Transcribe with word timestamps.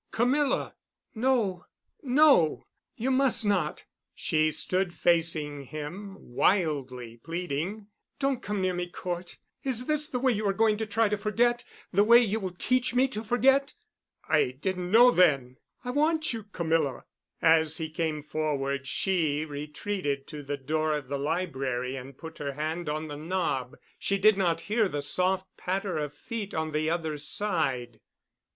"Camilla!" 0.09 0.73
"No, 1.13 1.67
no. 2.01 2.65
You 2.95 3.11
must 3.11 3.45
not." 3.45 3.85
She 4.15 4.49
stood 4.49 4.95
facing 4.95 5.65
him, 5.65 6.15
wildly 6.19 7.17
pleading. 7.17 7.85
"Don't 8.17 8.41
come 8.41 8.61
near 8.63 8.73
me, 8.73 8.87
Cort. 8.89 9.37
Is 9.63 9.85
this 9.85 10.07
the 10.07 10.17
way 10.17 10.31
you 10.31 10.47
are 10.47 10.53
going 10.53 10.77
to 10.77 10.87
try 10.87 11.07
to 11.07 11.17
forget—the 11.17 12.03
way 12.03 12.17
you 12.17 12.39
will 12.39 12.55
teach 12.57 12.95
me 12.95 13.07
to 13.09 13.23
forget?" 13.23 13.75
"I 14.27 14.57
didn't 14.59 14.89
know 14.89 15.11
then—I 15.11 15.91
want 15.91 16.33
you, 16.33 16.45
Camilla——" 16.45 17.05
As 17.39 17.77
he 17.77 17.87
came 17.87 18.23
forward 18.23 18.87
she 18.87 19.45
retreated 19.45 20.25
to 20.29 20.41
the 20.41 20.57
door 20.57 20.93
of 20.93 21.09
the 21.09 21.19
library 21.19 21.95
and 21.95 22.17
put 22.17 22.39
her 22.39 22.53
hand 22.53 22.89
on 22.89 23.07
the 23.07 23.17
knob. 23.17 23.77
She 23.99 24.17
did 24.17 24.35
not 24.35 24.61
hear 24.61 24.87
the 24.87 25.03
soft 25.03 25.45
patter 25.57 25.97
of 25.99 26.15
feet 26.15 26.55
on 26.55 26.71
the 26.71 26.89
other 26.89 27.19
side. 27.19 27.99